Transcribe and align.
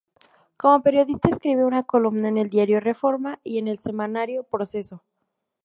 Como 0.57 0.81
periodista, 0.81 1.29
escribe 1.29 1.63
una 1.63 1.83
columna 1.83 2.27
en 2.29 2.39
el 2.39 2.49
diario 2.49 2.79
"Reforma" 2.79 3.39
y 3.43 3.59
en 3.59 3.67
el 3.67 3.77
"Semanario 3.77 4.41
Proceso". 4.41 5.03